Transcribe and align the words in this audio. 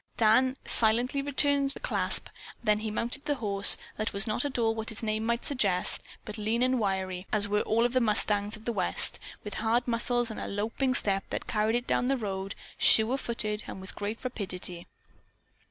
Dan 0.17 0.57
silently 0.65 1.21
returned 1.21 1.69
the 1.69 1.79
clasp, 1.79 2.25
then 2.63 2.79
he 2.79 2.89
mounted 2.89 3.25
the 3.25 3.35
horse, 3.35 3.77
that 3.97 4.13
was 4.13 4.25
not 4.25 4.43
at 4.43 4.57
all 4.57 4.73
what 4.73 4.91
its 4.91 5.03
name 5.03 5.23
might 5.23 5.45
suggest, 5.45 6.01
but 6.25 6.39
lean 6.39 6.63
and 6.63 6.79
wiry, 6.79 7.27
as 7.31 7.47
were 7.47 7.61
all 7.61 7.85
of 7.85 7.93
the 7.93 8.01
mustangs 8.01 8.55
of 8.55 8.65
the 8.65 8.73
West, 8.73 9.19
with 9.43 9.53
hard 9.61 9.87
muscles 9.87 10.31
and 10.31 10.39
a 10.39 10.47
loping 10.47 10.95
step 10.95 11.23
that 11.29 11.45
carried 11.45 11.75
it 11.75 11.85
down 11.85 12.07
the 12.07 12.17
road, 12.17 12.55
sure 12.79 13.15
footed 13.15 13.65
and 13.67 13.79
with 13.79 13.93
great 13.93 14.23
rapidity. 14.23 14.87